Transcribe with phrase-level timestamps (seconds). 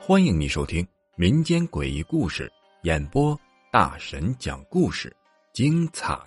[0.00, 0.86] 欢迎你收听
[1.16, 2.50] 民间诡异故事
[2.82, 3.38] 演播，
[3.70, 5.14] 大神讲故事，
[5.52, 6.18] 精彩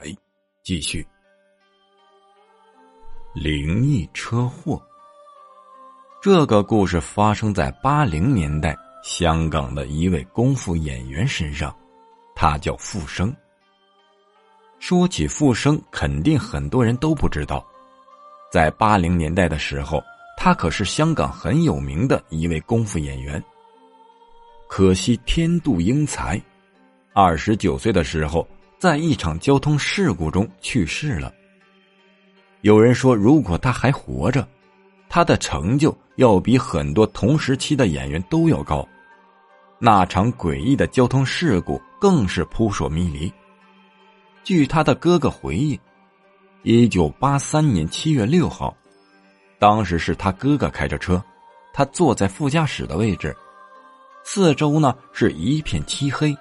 [0.64, 1.06] 继续。
[3.34, 4.82] 灵异车祸，
[6.22, 11.76] 这个故事发生在八零年代香港的一位功夫演员身上，
[12.36, 13.36] 他叫傅生。
[14.80, 17.66] 说起傅生，肯定很多人都不知道，
[18.54, 20.00] 在八零年代的时候，
[20.38, 23.44] 他可是香港很有名的一位功夫演员。
[24.68, 26.40] 可惜天妒英才，
[27.14, 31.34] 二十九岁的时候，在一场交通事故中去世了。
[32.62, 34.48] 有人说，如果他还活着，
[35.10, 38.88] 他的成就要比很多同时期的演员都要高。
[39.80, 43.34] 那场诡异的交通事故更是扑朔迷离。
[44.44, 45.80] 据他的哥哥回忆，
[46.66, 48.74] 一九八三年七月六号，
[49.60, 51.22] 当时是他哥哥开着车，
[51.74, 53.36] 他坐在副驾驶的位置。
[54.24, 56.34] 四周呢是一片漆黑，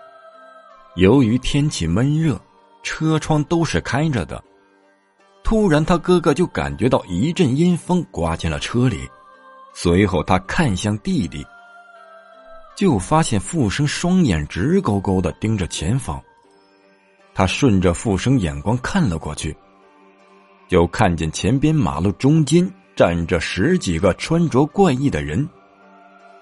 [0.94, 2.40] 由于天气闷热，
[2.84, 4.40] 车窗都是开着的。
[5.42, 9.10] 突然，他哥哥就感觉到一阵阴风刮进了车里，
[9.74, 11.44] 随后他看向弟弟，
[12.76, 16.22] 就发现傅生双眼直勾勾的盯着前方。
[17.34, 19.56] 他顺着傅生眼光看了过去，
[20.72, 25.46] 就看见前边马路中间站着十几个穿着怪异的人。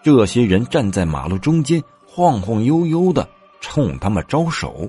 [0.04, 3.28] 这些人站在马路中间，晃晃悠悠的
[3.60, 4.88] 冲他们招手。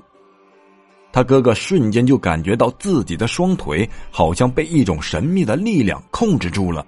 [1.10, 6.86] 他哥哥瞬间就感觉到自己的双腿好像被一种神秘的力量控制住了，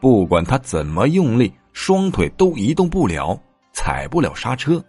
[0.00, 3.40] 不管他怎么用力，双腿都移动不了，
[3.72, 4.84] 踩不了刹车。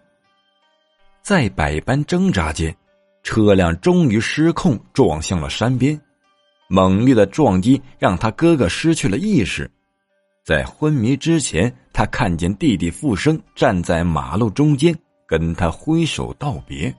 [1.22, 2.76] 在百般挣扎间，
[3.22, 5.98] 车辆终于失控撞向了山边，
[6.68, 9.70] 猛烈的撞击让他哥哥失去了意识。
[10.44, 16.94] 在昏迷之前，他看见弟弟傅生站在马路中间，跟他挥手道别。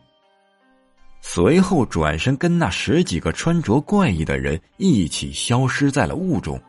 [1.22, 6.60] 随后转身跟那十几个穿着怪异的人一起消失在了雾中。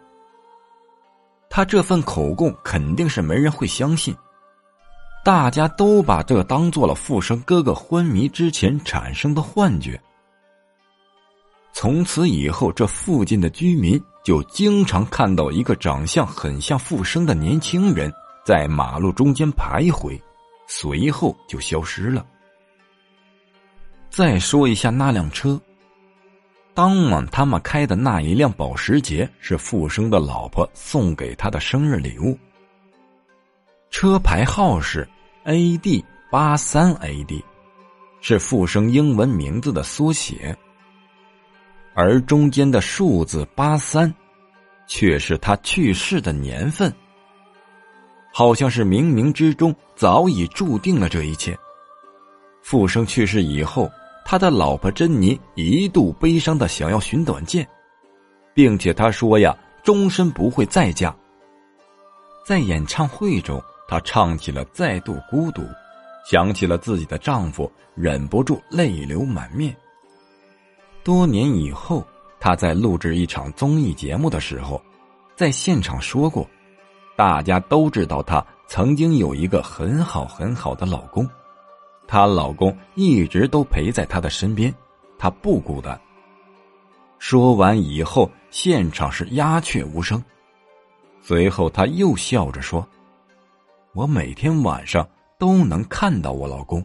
[1.51, 4.15] 他这份口供肯定是没人会相信，
[5.25, 10.01] 大家都把这当做了傅生哥哥昏迷之前产生的幻觉。
[11.81, 14.03] 从此以后，这附近的居民。
[14.25, 18.13] 就经常看到一个长相很像傅生的年轻人
[18.45, 20.21] 在马路中间徘徊，
[20.67, 22.27] 随后就消失了。
[24.11, 25.59] 再说一下那辆车，
[26.75, 32.37] 当晚他们开的那一辆保时捷是傅生的老婆送给他的生日礼物，
[33.89, 35.09] 车牌号是
[35.45, 37.43] A D 八三 A D，
[38.21, 40.55] 是傅生英文名字的缩写。
[42.01, 44.15] 而中间的数字八三，
[44.87, 46.95] 却是他去世的年份。
[48.33, 51.59] 好像是冥冥之中早已注定了这一切。
[52.63, 53.91] 傅生去世以后，
[54.25, 57.67] 他的老婆珍妮一度悲伤的想要寻短见，
[58.55, 61.13] 并且他说呀，终身不会再嫁。
[62.47, 65.63] 在演唱会中，他唱起了《再度孤独》，
[66.31, 69.77] 想起了自己的丈夫，忍不住泪流满面。
[71.03, 72.07] 多年以后，
[72.39, 74.81] 他在录制一场综艺节目的时候，
[75.35, 76.47] 在现场说过
[77.17, 81.29] ：“大家都知道她曾经有一个很好很好的老公，
[82.07, 84.75] 她老公一直都陪在她的身边，
[85.19, 85.99] 她不孤单。”
[87.19, 90.23] 说完以后，现场是鸦雀无声。
[91.21, 92.87] 随后，他又笑着说
[93.93, 96.85] ：“我每天晚上都能看到我老公。”